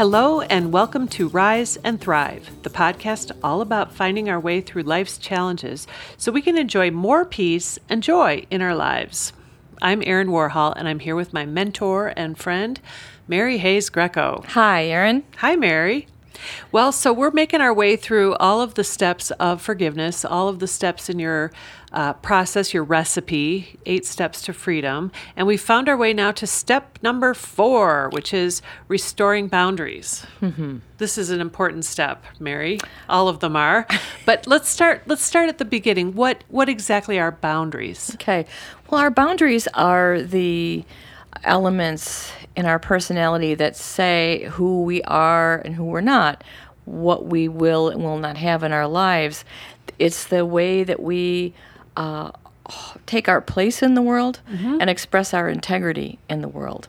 [0.00, 4.84] Hello, and welcome to Rise and Thrive, the podcast all about finding our way through
[4.84, 5.86] life's challenges
[6.16, 9.34] so we can enjoy more peace and joy in our lives.
[9.82, 12.80] I'm Erin Warhol, and I'm here with my mentor and friend,
[13.28, 14.42] Mary Hayes Grieco.
[14.46, 15.22] Hi, Erin.
[15.36, 16.06] Hi, Mary.
[16.72, 20.58] Well, so we're making our way through all of the steps of forgiveness, all of
[20.58, 21.50] the steps in your
[21.92, 25.10] uh, process, your recipe, eight steps to freedom.
[25.36, 30.24] And we found our way now to step number four, which is restoring boundaries.
[30.40, 30.78] Mm-hmm.
[30.98, 32.78] This is an important step, Mary.
[33.08, 33.86] All of them are.
[34.26, 35.02] but let's start.
[35.06, 36.14] Let's start at the beginning.
[36.14, 38.12] What what exactly are boundaries?
[38.14, 38.46] Okay.
[38.88, 40.84] Well, our boundaries are the
[41.44, 46.42] elements in our personality that say who we are and who we're not,
[46.84, 49.44] what we will and will not have in our lives.
[49.98, 51.54] It's the way that we
[51.96, 52.32] uh,
[53.06, 54.78] take our place in the world mm-hmm.
[54.80, 56.88] and express our integrity in the world.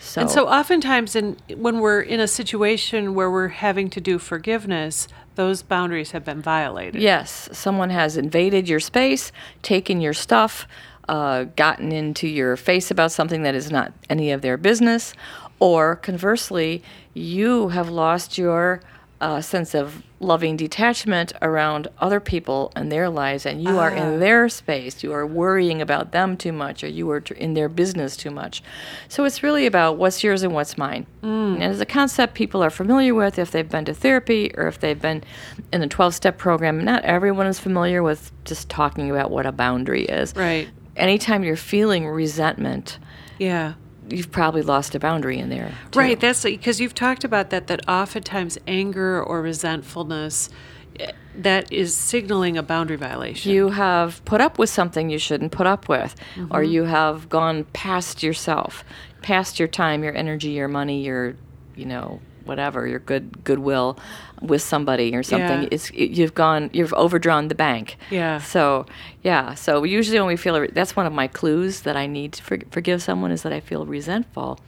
[0.00, 0.22] So.
[0.22, 5.06] And so, oftentimes, in when we're in a situation where we're having to do forgiveness,
[5.34, 7.00] those boundaries have been violated.
[7.00, 9.30] Yes, someone has invaded your space,
[9.62, 10.66] taken your stuff,
[11.10, 15.12] uh, gotten into your face about something that is not any of their business,
[15.58, 18.80] or conversely, you have lost your
[19.20, 24.14] uh, sense of loving detachment around other people and their lives, and you are in
[24.14, 24.18] ah.
[24.18, 25.02] their space.
[25.02, 28.62] You are worrying about them too much, or you are in their business too much.
[29.08, 31.06] So it's really about what's yours and what's mine.
[31.22, 31.54] Mm.
[31.54, 34.78] And it's a concept people are familiar with if they've been to therapy or if
[34.78, 35.24] they've been
[35.72, 36.84] in the 12 step program.
[36.84, 40.34] Not everyone is familiar with just talking about what a boundary is.
[40.36, 40.68] Right.
[41.00, 42.98] Anytime you're feeling resentment,
[43.38, 43.74] yeah
[44.12, 45.72] you've probably lost a boundary in there.
[45.90, 45.98] Too.
[45.98, 46.20] Right.
[46.20, 47.66] That's because you've talked about that.
[47.68, 50.50] That oftentimes anger or resentfulness
[50.98, 53.52] eh, that is signaling a boundary violation.
[53.52, 56.54] You have put up with something you shouldn't put up with, mm-hmm.
[56.54, 58.84] or you have gone past yourself,
[59.22, 61.36] past your time, your energy, your money, your,
[61.76, 63.98] you know, whatever your good goodwill
[64.40, 65.62] with somebody or something.
[65.62, 65.68] Yeah.
[65.70, 67.96] It's it, you've gone you've overdrawn the bank.
[68.10, 68.40] Yeah.
[68.40, 68.86] So
[69.22, 69.54] yeah.
[69.54, 72.58] So usually when we feel that's one of my clues that I need to for,
[72.70, 74.58] forgive someone is that I feel resentful,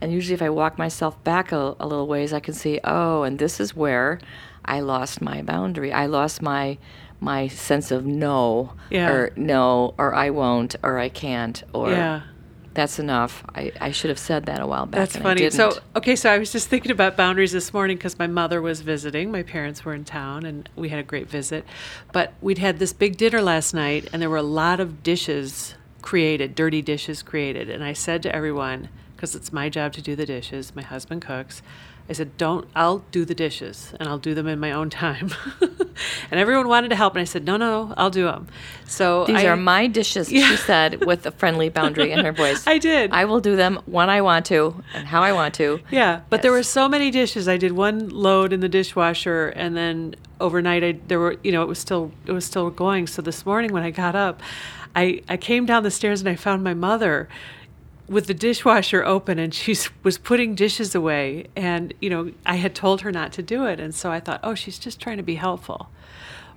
[0.00, 3.22] and usually if I walk myself back a, a little ways, I can see oh,
[3.22, 4.20] and this is where
[4.64, 5.92] I lost my boundary.
[5.92, 6.78] I lost my
[7.18, 9.10] my sense of no yeah.
[9.10, 12.22] or no or I won't or I can't or yeah
[12.76, 13.42] that's enough.
[13.54, 15.00] I, I should have said that a while back.
[15.00, 15.50] That's funny.
[15.50, 18.82] So, okay, so I was just thinking about boundaries this morning because my mother was
[18.82, 19.32] visiting.
[19.32, 21.64] My parents were in town and we had a great visit.
[22.12, 25.74] But we'd had this big dinner last night and there were a lot of dishes
[26.02, 27.68] created, dirty dishes created.
[27.70, 31.22] And I said to everyone, because it's my job to do the dishes, my husband
[31.22, 31.62] cooks.
[32.08, 32.68] I said, "Don't.
[32.76, 35.30] I'll do the dishes, and I'll do them in my own time."
[36.30, 38.46] and everyone wanted to help, and I said, "No, no, I'll do them."
[38.86, 40.46] So these I, are my dishes, yeah.
[40.46, 42.66] she said, with a friendly boundary in her voice.
[42.66, 43.10] I did.
[43.12, 45.80] I will do them when I want to and how I want to.
[45.90, 46.42] Yeah, but yes.
[46.42, 47.48] there were so many dishes.
[47.48, 51.62] I did one load in the dishwasher, and then overnight, I there were you know
[51.62, 53.08] it was still it was still going.
[53.08, 54.40] So this morning when I got up,
[54.94, 57.28] I I came down the stairs and I found my mother
[58.08, 61.46] with the dishwasher open and she was putting dishes away.
[61.56, 63.80] And you know i had told her not to do it.
[63.80, 65.88] And so i thought oh she's just trying to be helpful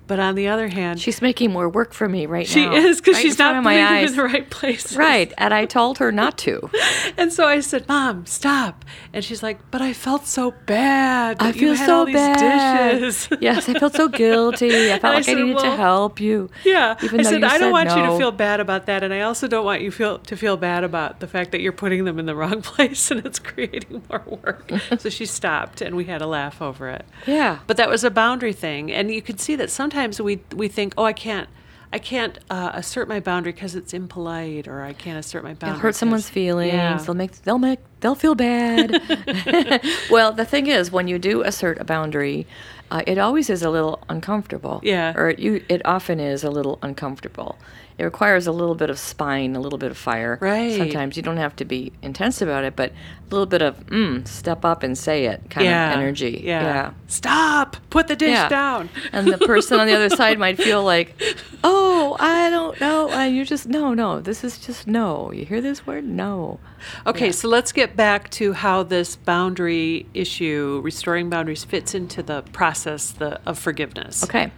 [0.09, 2.71] but on the other hand, she's making more work for me right she now.
[2.71, 4.95] She is because right she's not putting them in the right place.
[4.95, 6.67] Right, and I told her not to.
[7.17, 11.37] and so I said, "Mom, stop!" And she's like, "But I felt so bad.
[11.39, 13.01] I feel so bad.
[13.39, 14.91] yes, I felt so guilty.
[14.91, 16.49] I felt like I, said, I needed well, to help you.
[16.65, 17.97] Yeah, I said I don't want no.
[17.97, 20.57] you to feel bad about that, and I also don't want you feel to feel
[20.57, 24.01] bad about the fact that you're putting them in the wrong place and it's creating
[24.09, 24.71] more work.
[24.97, 27.05] so she stopped, and we had a laugh over it.
[27.27, 30.39] Yeah, but that was a boundary thing, and you could see that sometimes sometimes we
[30.55, 31.49] we think, oh, I can't.
[31.91, 35.69] I can't uh, assert my boundary because it's impolite, or I can't assert my boundary.
[35.69, 36.71] It'll hurt someone's feelings.
[36.71, 36.97] Yeah.
[36.97, 38.91] They'll make they'll make they'll feel bad.
[40.11, 42.45] well, the thing is, when you do assert a boundary,
[42.91, 44.81] uh, it always is a little uncomfortable.
[44.83, 45.13] Yeah.
[45.18, 47.57] Or it, you, it often is a little uncomfortable
[48.00, 50.38] it requires a little bit of spine, a little bit of fire.
[50.40, 50.78] Right.
[50.78, 54.25] Sometimes you don't have to be intense about it, but a little bit of mm,
[54.25, 55.92] step up and say it kind yeah.
[55.92, 56.42] of energy.
[56.42, 56.63] Yeah.
[56.63, 56.94] yeah.
[57.07, 57.75] Stop.
[57.90, 58.48] Put the dish yeah.
[58.48, 58.90] down.
[59.12, 61.13] and the person on the other side might feel like,
[61.66, 63.22] oh, I don't know.
[63.25, 64.22] You just no, no.
[64.22, 65.34] This is just no.
[65.34, 66.06] You hear this word?
[66.06, 66.62] No.
[67.06, 72.44] Okay, so let's get back to how this boundary issue, restoring boundaries, fits into the
[72.54, 74.24] process the, of forgiveness.
[74.24, 74.54] Okay,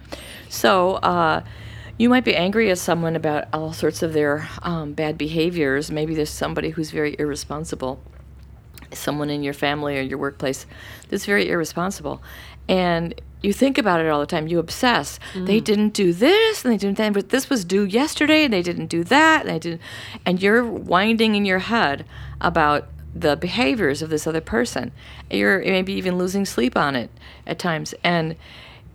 [0.48, 0.92] so.
[0.94, 1.42] Uh,
[1.98, 5.90] you might be angry at someone about all sorts of their um, bad behaviors.
[5.90, 8.02] Maybe there's somebody who's very irresponsible,
[8.92, 10.66] someone in your family or your workplace
[11.08, 12.22] that's very irresponsible.
[12.68, 14.46] And you think about it all the time.
[14.46, 15.18] You obsess.
[15.34, 15.46] Mm.
[15.46, 18.62] They didn't do this, and they didn't that, but this was due yesterday, and they
[18.62, 19.80] didn't do that, and they didn't.
[20.24, 22.06] And you're winding in your head
[22.40, 24.92] about the behaviors of this other person.
[25.30, 27.10] You're maybe even losing sleep on it
[27.46, 27.94] at times.
[28.02, 28.36] And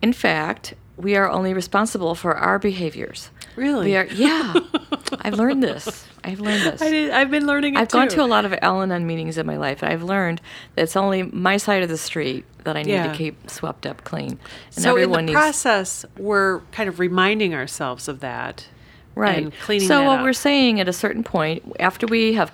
[0.02, 3.30] in fact, we are only responsible for our behaviors.
[3.56, 3.86] Really?
[3.86, 4.54] We are, yeah.
[5.20, 6.06] I've learned this.
[6.22, 6.82] I've learned this.
[6.82, 7.98] I did, I've been learning it I've too.
[7.98, 10.40] gone to a lot of Al-Anon meetings in my life, and I've learned
[10.74, 13.10] that it's only my side of the street that I need Yeah.
[13.10, 14.38] to keep swept up clean.
[14.74, 18.66] And so in the needs process, we're kind of reminding ourselves of that,
[19.14, 19.88] right And cleaning up.
[19.88, 20.24] so what up.
[20.24, 22.52] we're saying at a certain point after we have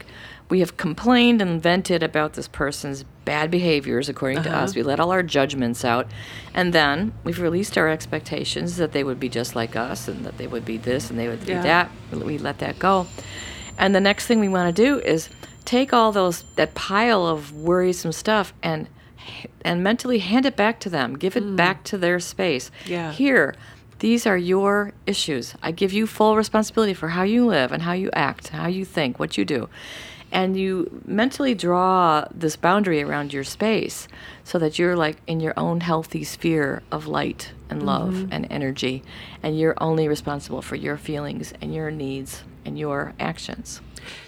[0.50, 4.64] we have complained and vented about this person's bad behaviors according to Uh-huh.
[4.64, 6.06] us we let all our judgments out
[6.52, 10.37] and then we've released our expectations that they would be just like us and that
[10.37, 11.61] they would be this and they would Yeah.
[11.62, 11.91] be that
[12.26, 13.06] we let that go
[13.79, 15.29] and the next thing we want to do is
[15.64, 18.88] take all those that pile of worrisome stuff and
[19.64, 22.91] and mentally hand it back to them give it back to their space Mm.
[22.91, 23.12] Yeah.
[23.12, 23.55] here
[24.00, 25.55] these are your issues.
[25.62, 28.85] I give you full responsibility for how you live and how you act, how you
[28.85, 29.69] think, what you do.
[30.34, 34.08] And you mentally draw this boundary around your space
[34.42, 38.32] so that you're like in your own healthy sphere of light and love mm-hmm.
[38.32, 39.04] and energy.
[39.44, 43.81] And you're only responsible for your feelings and your needs and your actions.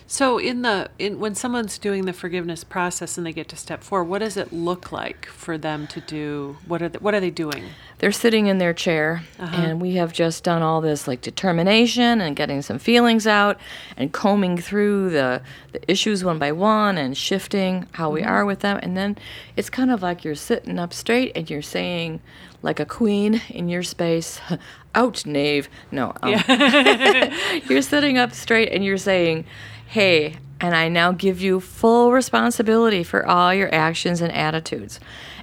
[0.06, 3.82] So in the in when someone's doing the forgiveness process and they get to step
[3.82, 6.56] four, what does it look like for them to do?
[6.67, 7.64] What are they, what are they doing?
[7.99, 9.56] they're sitting in their chair uh-huh.
[9.62, 13.58] and we have just done all this like determination and getting some feelings out
[13.96, 15.40] and combing through the,
[15.73, 18.31] the issues one by one and shifting how we mm-hmm.
[18.31, 19.17] are with them and then
[19.56, 22.20] it's kind of like you're sitting up straight and you're saying
[22.67, 24.41] like a queen in your space.
[24.95, 25.69] Out knave.
[25.91, 26.31] No um,
[27.69, 29.45] you're sitting up straight and you're saying
[29.89, 34.99] hey and i now give you full responsibility for all your actions and attitudes.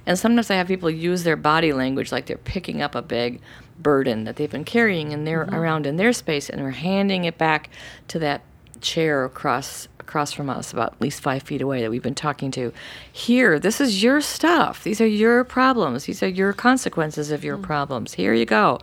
[0.06, 3.40] And sometimes i have people use their body language like they're picking up a big
[3.78, 7.38] burden that they've been carrying in their around in their space and they're handing it
[7.38, 7.70] back
[8.08, 8.42] to that
[8.80, 12.50] chair across across from us about at least five feet away that we've been talking
[12.52, 12.72] to.
[13.12, 14.84] Here this is your stuff.
[14.84, 16.04] These are your problems.
[16.04, 17.62] These are your consequences of your mm.
[17.62, 18.14] problems.
[18.14, 18.78] Here you go.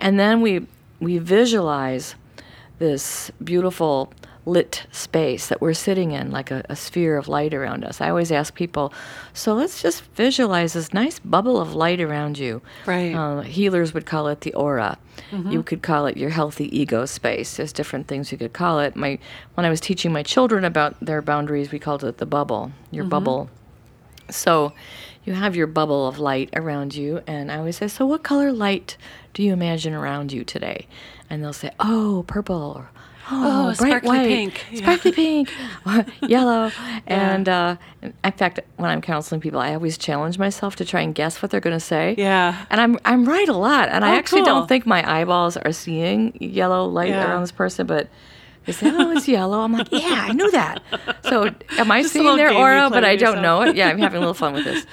[0.00, 0.66] And then we
[1.00, 2.14] we visualize
[2.78, 4.12] this beautiful
[4.44, 8.00] lit space that we're sitting in, like a, a sphere of light around us.
[8.00, 8.92] I always ask people,
[9.32, 12.60] so let's just visualize this nice bubble of light around you.
[12.86, 13.14] Right.
[13.14, 14.98] Uh, healers would call it the aura.
[15.50, 17.56] You could call it your healthy ego space.
[17.56, 18.96] There's different things you could call it.
[18.96, 19.18] My
[19.54, 22.72] when I was teaching my children about their boundaries, we called it the bubble.
[22.90, 23.48] Your bubble
[24.32, 24.72] so
[25.24, 28.52] you have your bubble of light around you, and I always say, So, what color
[28.52, 28.96] light
[29.34, 30.86] do you imagine around you today?
[31.30, 32.86] And they'll say, Oh, purple.
[33.30, 34.78] Oh, Oh, bright sparkly white, pink." Yeah.
[34.82, 35.52] sparkly pink,
[36.22, 36.70] yellow.
[37.06, 41.14] And uh, in fact, when I'm counseling people, I always challenge myself to try and
[41.14, 42.14] guess what they're going to say.
[42.18, 42.64] Yeah.
[42.70, 44.46] And I'm I'm right a lot, and I Oh, actually cool.
[44.60, 47.28] don't think my eyeballs are seeing yellow light Yeah.
[47.28, 48.08] around this person, but.
[48.64, 50.80] They say, "Oh, it's yellow." I'm like, "Yeah, I knew that."
[51.24, 53.42] So, am I Just seeing their aura, but I don't yourself.
[53.42, 53.74] know it?
[53.74, 54.86] Yeah, I'm having a little fun with this.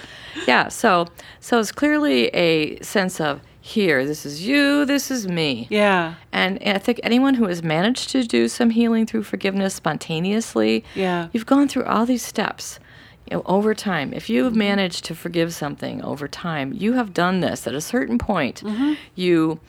[0.48, 1.06] Yeah, so
[1.40, 4.06] so it's clearly a sense of here.
[4.06, 4.86] This is you.
[4.86, 5.68] This is me.
[5.70, 6.16] Yeah.
[6.32, 11.28] And I think anyone who has managed to do some healing through forgiveness spontaneously, Yeah.
[11.34, 12.80] you've gone through all these steps.
[13.30, 17.14] You know, over time, if you have managed to forgive something over time, you have
[17.14, 17.68] done this.
[17.68, 18.94] At a certain point, Mm-hmm.
[19.16, 19.60] you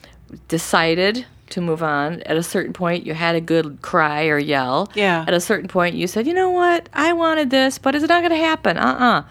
[0.49, 2.23] decided to move on.
[2.23, 4.89] At a certain point, you had a good cry or yell.
[4.95, 5.25] Yeah.
[5.27, 6.89] At a certain point, you said, you know what?
[6.93, 8.77] I wanted this, but it's not going to happen.
[8.79, 9.23] Uh uh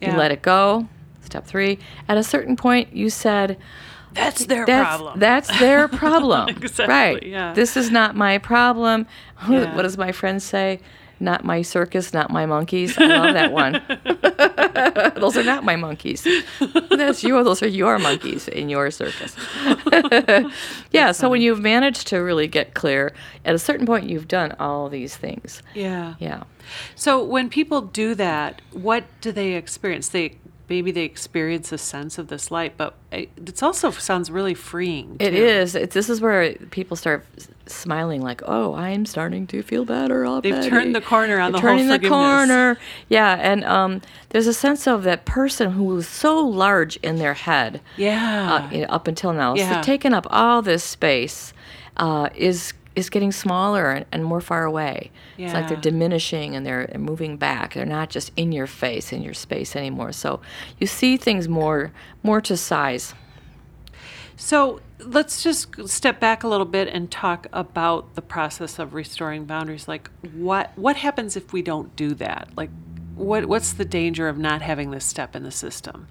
[0.00, 0.16] You Yeah.
[0.16, 0.88] let it go.
[1.24, 1.78] Step three.
[2.08, 3.56] At a certain point, you said,
[4.18, 5.18] That's their that's, problem.
[5.20, 6.48] That's their problem.
[6.62, 7.22] Exactly, Right.
[7.22, 7.54] yeah.
[7.54, 9.06] This is not my problem.
[9.48, 9.74] Yeah.
[9.76, 10.80] What does my friend say?
[11.20, 12.96] Not my circus, not my monkeys.
[12.98, 13.72] I love that one.
[15.20, 16.26] those are not my monkeys.
[16.90, 17.42] That's you.
[17.42, 19.34] Those are your monkeys in your circus.
[20.92, 21.12] yeah.
[21.12, 23.12] So when you've managed to really get clear,
[23.44, 25.62] at a certain point, you've done all these things.
[25.74, 26.14] yeah.
[26.18, 26.44] Yeah.
[26.96, 30.08] So when people do that, what do they experience?
[30.10, 30.36] They
[30.68, 35.18] maybe they experience a sense of this light, but it it's also sounds really freeing.
[35.18, 35.24] Too.
[35.26, 35.74] is.
[35.74, 37.24] It's, this is where people start
[37.66, 41.60] smiling, like, "Oh, I'm starting to feel better already." They've turned the corner on They're
[41.60, 42.78] the whole turning the corner.
[43.08, 47.34] Yeah, and um, there's a sense of that person who was so large in their
[47.34, 48.54] head, Yeah.
[48.70, 49.80] uh, you know, up until now, Yeah.
[49.80, 51.52] so taking up all this space,
[51.96, 55.10] uh, is is getting smaller and, and more far away.
[55.36, 57.74] It's like they're diminishing and they're they're moving back.
[57.74, 60.12] They're not just in your face, in your space anymore.
[60.12, 60.40] So
[60.78, 63.14] you see things more more to size.
[64.36, 69.44] So let's just step back a little bit and talk about the process of restoring
[69.44, 69.86] boundaries.
[69.86, 72.48] Like what what happens if we don't do that?
[72.56, 72.70] Like
[73.14, 76.08] what what's the danger of not having this step in the system?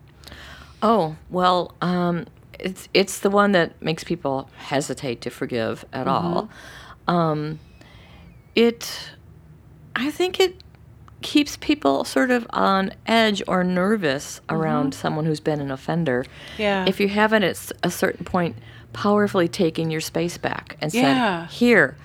[0.81, 2.27] Oh well, um,
[2.59, 6.49] it's it's the one that makes people hesitate to forgive at all.
[7.07, 7.59] Um,
[8.55, 9.11] it,
[9.95, 10.55] I think it
[11.21, 16.23] keeps people sort of on edge or nervous around someone who's been an offender.
[16.23, 16.61] Mm-hmm.
[16.61, 16.85] Yeah.
[16.87, 18.55] If you haven't at a certain point
[18.93, 21.47] powerfully taken your space back and Yeah.
[21.47, 21.95] said, "Here,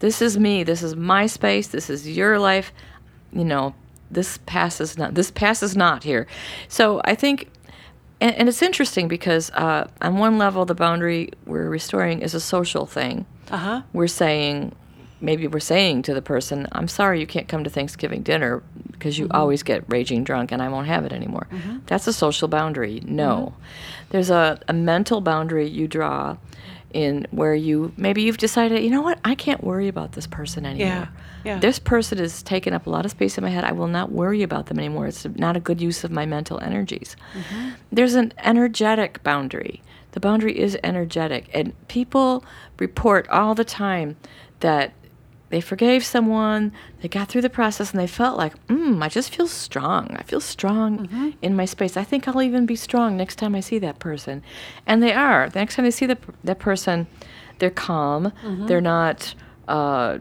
[0.00, 0.62] this is me.
[0.64, 1.68] This is my space.
[1.68, 2.72] This is your life."
[3.32, 3.74] You know,
[4.10, 5.14] this passes not.
[5.14, 6.26] This passes not here.
[6.68, 7.48] So I think
[8.24, 12.40] and, and it's interesting because uh, on one level, the boundary we're restoring is a
[12.40, 13.26] social thing.
[13.50, 13.82] Uh huh.
[13.92, 14.74] We're saying,
[15.20, 18.62] maybe we're saying to the person, I'm sorry you can't come to Thanksgiving dinner
[18.92, 21.46] because you always get raging drunk and I won't have it anymore.
[21.84, 23.02] That's a social boundary.
[23.04, 23.54] No.
[24.08, 26.38] There's a, a mental boundary you draw
[26.94, 30.64] in where you maybe you've decided, you know what, I can't worry about this person
[30.64, 30.86] anymore.
[30.86, 31.06] yeah.
[31.44, 31.58] Yeah.
[31.58, 33.64] This person has taken up a lot of space in my head.
[33.64, 35.06] I will not worry about them anymore.
[35.06, 37.16] It's not a good use of my mental energies.
[37.34, 37.70] Mm-hmm.
[37.92, 39.82] There's an energetic boundary.
[40.12, 41.50] The boundary is energetic.
[41.52, 42.44] And people
[42.78, 44.16] report all the time
[44.60, 44.94] that
[45.54, 49.32] they forgave someone, they got through the process, and they felt like, mm, I just
[49.34, 50.02] feel strong.
[50.18, 50.92] I feel strong
[51.42, 51.96] in my space.
[51.96, 54.42] I think I'll even be strong next time I see that person.
[54.84, 55.48] And they are.
[55.48, 57.06] The next time they see the, that person,
[57.60, 58.32] they're calm.
[58.66, 59.34] They're not.
[59.68, 60.18] Uh,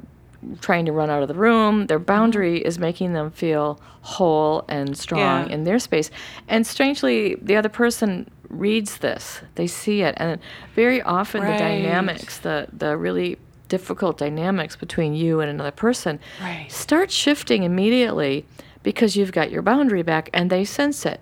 [0.60, 1.88] trying to run out of the room.
[1.88, 5.54] Their boundary is making them feel whole and strong Yeah.
[5.56, 6.12] in their space.
[6.50, 9.40] And strangely, the other person reads this.
[9.56, 10.16] They see it.
[10.18, 10.40] And
[10.76, 13.38] very often the dynamics, the the really
[13.68, 16.72] difficult dynamics between you and another person Right.
[16.72, 18.46] start shifting immediately
[18.84, 21.22] because you've got your boundary back and they sense it.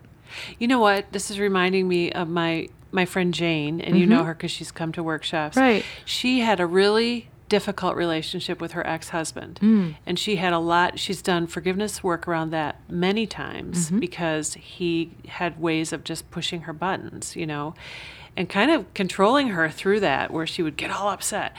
[0.60, 1.12] You know what?
[1.12, 4.26] This is reminding me of my my friend Jane, and you know mm-hmm.
[4.28, 5.56] her because she's come to workshops.
[5.56, 5.86] Right.
[6.06, 9.96] She had a really difficult relationship with her ex-husband, mm.
[10.06, 11.00] and she had a lot.
[11.00, 14.00] She's done forgiveness work around that many times mm-hmm.
[14.00, 17.74] because he had ways of just pushing her buttons, you know,
[18.36, 21.56] and kind of controlling her through that, where she would get all upset,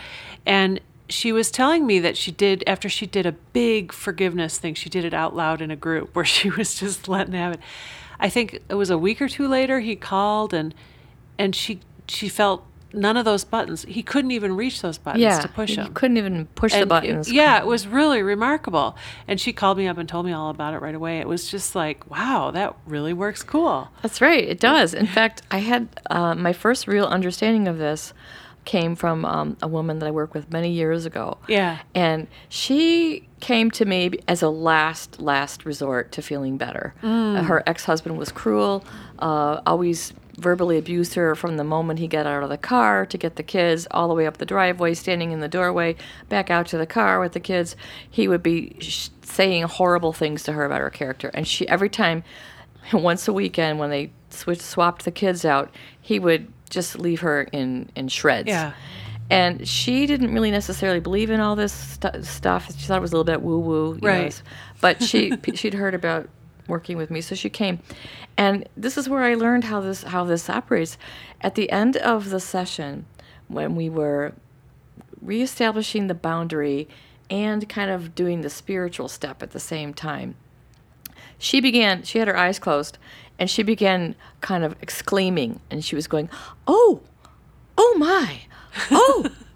[0.47, 0.81] and.
[1.09, 4.73] She was telling me that she did after she did a big forgiveness thing.
[4.73, 7.61] She did it out loud in a group where she was just letting have it.
[8.19, 10.75] I think it was a week or two later he called and
[11.39, 12.65] and she she felt
[12.95, 13.85] none of those buttons.
[13.89, 15.41] He couldn't even reach those buttons Yeah.
[15.41, 15.93] to push them.
[15.95, 17.33] couldn't even push the And it- buttons.
[17.33, 18.97] yeah, it was really remarkable.
[19.29, 21.19] And she called me up and told me all about it right away.
[21.19, 23.89] It was just like, wow, that really works cool.
[24.03, 24.43] That's right.
[24.45, 24.95] It does.
[24.95, 28.13] In fact, I had uh, my first real understanding of this
[28.65, 31.39] came from um, a woman that I worked with many years ago.
[31.49, 31.79] Yeah.
[31.97, 36.95] And she came to me as a last, last resort to feeling better.
[37.03, 38.85] Uh, her ex husband was cruel,
[39.19, 43.17] uh, always verbally abused her from the moment he got out of the car to
[43.17, 45.97] get the kids all the way up the driveway, standing in the doorway,
[46.29, 47.77] back out to the car with the kids.
[48.11, 51.31] He would be sh- saying horrible things to her about her character.
[51.33, 52.25] And she, every time,
[52.93, 55.71] once a weekend when they switched, swapped the kids out,
[56.01, 58.49] he would just leave her in, in shreds.
[58.49, 58.73] Yeah.
[59.31, 62.67] And she didn't really necessarily believe in all this stu- stuff.
[62.77, 63.99] She thought it was a little bit woo woo.
[64.03, 64.43] Right.
[64.81, 66.29] But she she'd heard about
[66.69, 67.81] working with me, so she came.
[68.37, 70.99] And this is where I learned how this how this operates.
[71.41, 73.07] At the end of the session,
[73.49, 74.33] when we were
[75.21, 76.89] reestablishing the boundary
[77.31, 80.35] and kind of doing the spiritual step at the same time,
[81.39, 82.99] she began she had her eyes closed
[83.39, 85.61] and she began kind of exclaiming.
[85.71, 86.29] And she was going
[86.67, 87.01] oh!
[87.77, 88.43] Oh my!
[88.91, 89.27] Oh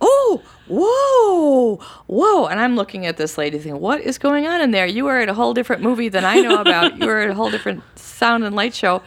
[0.00, 1.76] oh whoa
[2.06, 2.46] whoa.
[2.46, 4.86] And i'm looking at this lady thinking what is going on in there?
[4.86, 6.98] You are at a whole different movie than i know about.
[6.98, 9.02] You are at a whole different sound and light show.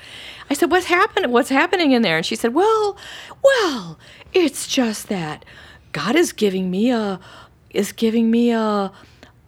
[0.50, 2.18] I said what's happening what's happening in there?
[2.18, 2.98] And she said well
[3.44, 3.98] well
[4.34, 5.46] it's just that
[5.92, 7.20] god is giving me a
[7.72, 8.92] is giving me a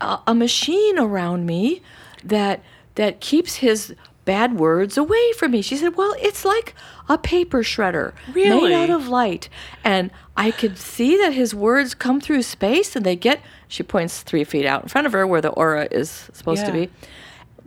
[0.02, 1.82] a, a machine around me
[2.24, 2.64] that
[2.96, 3.94] that keeps his
[4.26, 5.62] bad words away from me.
[5.62, 6.74] She said, "Well, it's like
[7.08, 8.70] a paper shredder Really?
[8.70, 9.48] made out of light,
[9.84, 14.22] and I could see that his words come through space and they get." She points
[14.22, 16.90] three feet out in front of her where the aura is supposed to be.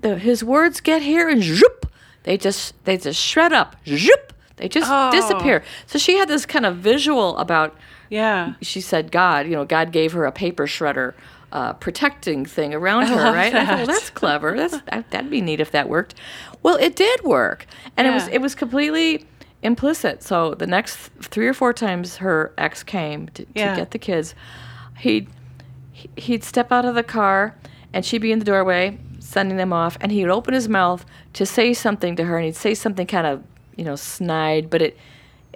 [0.00, 1.86] The, his words get here and zoop,
[2.24, 5.10] they just they just shred up, zoop, they just Oh.
[5.10, 5.62] disappear.
[5.86, 7.76] So she had this kind of visual about
[8.10, 8.54] Yeah.
[8.62, 11.14] she said God, you know, God gave her a paper shredder
[11.52, 13.54] uh, protecting thing around her, right?
[13.54, 14.56] I thought, well, that's clever.
[14.56, 16.14] That's that, that'd be neat if that worked.
[16.62, 19.26] Well, it did work, and it was it was completely
[19.62, 20.22] implicit.
[20.22, 24.34] So the next three or four times her ex came to, to get the kids,
[24.98, 25.28] he'd
[26.16, 27.54] he'd step out of the car,
[27.92, 31.44] and she'd be in the doorway sending them off, and he'd open his mouth to
[31.44, 33.42] say something to her, and he'd say something kind of
[33.76, 34.98] you know snide, but it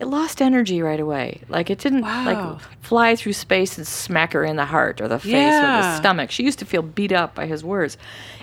[0.03, 1.41] it lost energy right away.
[1.49, 2.25] Like it didn't Wow.
[2.25, 5.97] like fly through space and smack her in the heart or the face or the
[5.97, 6.33] stomach.
[6.33, 7.97] She used to feel beat up by his words.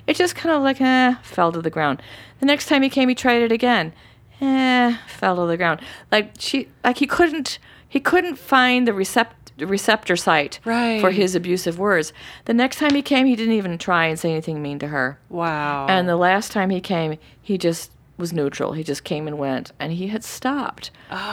[0.08, 2.02] It just kind of like eh, fell to the ground.
[2.40, 3.92] The next time he came, he tried it again.
[4.40, 5.82] Eh, fell to the ground.
[6.14, 11.02] Like she, like he couldn't, he couldn't find the recept receptor site right.
[11.02, 12.14] for his abusive words.
[12.46, 15.20] The next time he came, he didn't even try and say anything mean to her.
[15.28, 15.88] Wow.
[15.90, 18.74] And the last time he came, he just was neutral.
[18.74, 20.92] He just came and went, and he had stopped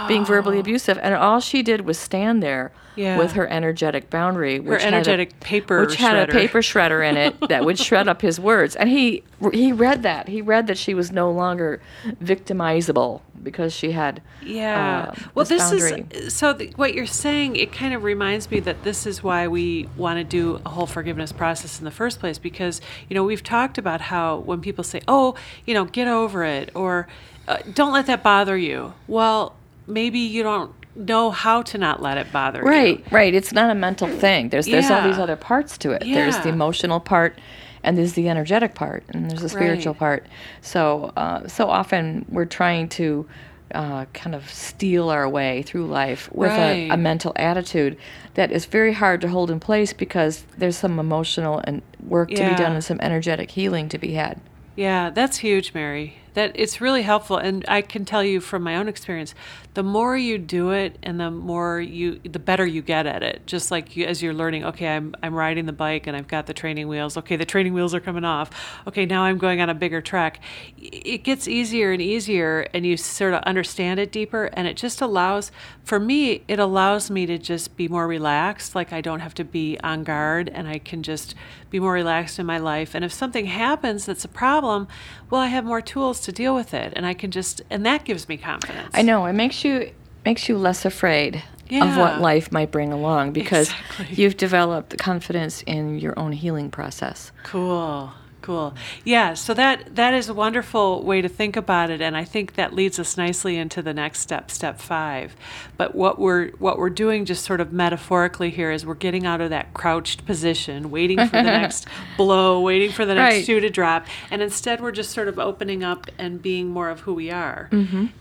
[0.08, 0.24] being oh.
[0.24, 0.98] verbally abusive.
[1.02, 2.85] And all she did was stand there Oh.
[2.96, 3.18] Yeah.
[3.18, 6.32] with her energetic boundary, which had a- energetic paper which had a shredder.
[6.32, 8.74] paper shredder in it that would shred up his words.
[8.74, 9.22] And he
[9.52, 10.28] he read that.
[10.28, 11.80] He read that she was no longer
[12.20, 15.10] victimizable because she had Yeah.
[15.12, 16.52] uh, well, this this is so.
[16.52, 20.18] The, what you're saying, it kind of reminds me that this is why we want
[20.18, 22.38] to do a whole forgiveness process in the first place.
[22.38, 25.34] Because you know we've talked about how when people say, "Oh,
[25.66, 27.06] you know, get over it," or
[27.46, 29.54] uh, "Don't let that bother you." Well,
[29.86, 32.66] maybe you don't know how to not let it bother you.
[32.66, 33.34] Right, right.
[33.34, 34.48] It's not a mental thing.
[34.48, 36.02] There's there's all these other parts to it.
[36.04, 37.38] There's the emotional part,
[37.82, 39.98] and there's the energetic part, and there's the spiritual Right.
[39.98, 40.26] part.
[40.60, 43.26] So uh, so often we're trying to
[43.74, 47.98] uh, kind of steal our way through life with a, a mental attitude
[48.34, 52.36] that is very hard to hold in place because there's some emotional and work to
[52.36, 54.40] be done and some energetic healing to be had.
[54.76, 56.18] Yeah, that's huge, Mary.
[56.36, 59.34] That it's really helpful, and I can tell you from my own experience,
[59.72, 63.46] the more you do it, and the more you, the better you get at it.
[63.46, 66.44] Just like you, as you're learning, okay, I'm I'm riding the bike and I've got
[66.44, 67.16] the training wheels.
[67.16, 68.50] Okay, the training wheels are coming off.
[68.86, 70.40] Okay, now I'm going on a bigger track.
[70.76, 75.00] It gets easier and easier, and you sort of understand it deeper, and it just
[75.00, 75.50] allows,
[75.84, 78.74] for me, it allows me to just be more relaxed.
[78.74, 81.34] Like I don't have to be on guard, and I can just
[81.70, 82.94] be more relaxed in my life.
[82.94, 84.86] And if something happens that's a problem,
[85.30, 88.04] well, I have more tools to deal with it, and I can just, and that
[88.04, 88.90] gives me confidence.
[88.94, 89.90] I know it makes you
[90.24, 94.06] makes you less afraid of what life might bring along because Exactly.
[94.22, 97.32] you've developed confidence in your own healing process.
[97.44, 98.12] Cool.
[98.42, 98.74] Cool.
[99.04, 102.54] Yeah, so that that is a wonderful way to think about it and I think
[102.54, 105.34] that leads us nicely into the next step, step 5.
[105.76, 109.40] But what we're what we're doing just sort of metaphorically here is we're getting out
[109.40, 113.44] of that crouched position, waiting for the next blow, waiting for the next Right.
[113.44, 117.00] shoe to drop, and instead we're just sort of opening up and being more of
[117.00, 117.68] who we are.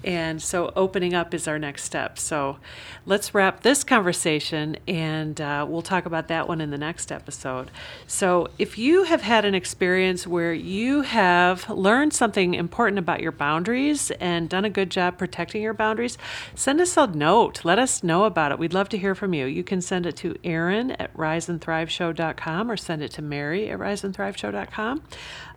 [0.04, 2.18] And so opening up is our next step.
[2.18, 2.58] So
[3.06, 7.70] let's wrap this conversation and uh, we'll talk about that one in the next episode.
[8.08, 13.32] So if you have had an experience where you have learned something important about your
[13.32, 16.18] boundaries and done a good job protecting your boundaries,
[16.54, 17.66] send us a note.
[17.66, 18.60] Let us know about it.
[18.60, 19.46] We'd love to hear from you.
[19.46, 25.04] You can send it to Erin at riseandthriveshow.com or send it to Mary at riseandthriveshow.com.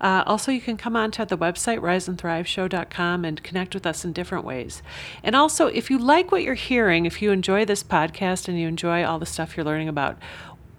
[0.01, 4.45] Uh, also, you can come onto the website riseandthriveshow.com and connect with us in different
[4.45, 4.83] ways.
[5.23, 8.69] And also, if you like what you're hearing, if you enjoy this podcast and you
[8.69, 10.19] enjoy all the stuff you're learning about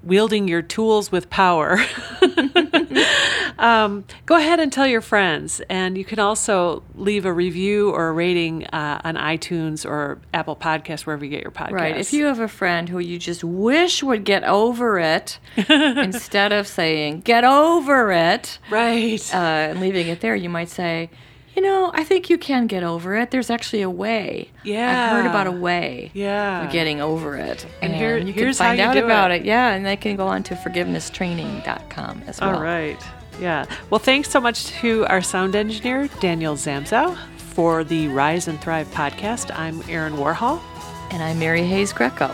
[0.04, 1.78] wielding your tools with power,
[3.60, 5.62] um, go ahead and tell your friends.
[5.70, 10.56] And you can also leave a review or a rating uh, on iTunes or Apple
[10.56, 11.72] Podcasts, wherever you get your podcast.
[11.72, 11.98] Right.
[11.98, 16.68] If you have a friend who you just wish would get over it, instead of
[16.68, 19.34] saying "get over it" right.
[19.34, 21.10] uh, and leaving it there, you might say,
[21.60, 23.32] "You know, I think you can get over it.
[23.32, 24.48] There's actually a way.
[24.64, 25.08] Yeah.
[25.08, 26.64] I've heard about a way Yeah.
[26.64, 29.32] of getting over it, And here- you here's can how find you out do about
[29.32, 29.42] it.
[29.42, 29.46] it.
[29.46, 32.56] Yeah, and they can go on to forgivenesstraining.com as well.
[32.56, 32.98] All right.
[33.42, 33.66] Yeah.
[33.90, 38.88] Well, thanks so much to our sound engineer, Daniel Zamzow, for the Rise and Thrive
[38.94, 39.52] podcast.
[39.54, 40.62] I'm Erin Warhol.
[41.12, 42.30] And I'm Mary Hayes Grieco.